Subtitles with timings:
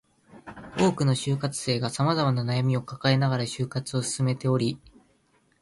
[0.79, 4.79] 多くの就活生が様々な悩みを抱えながら就活を進めており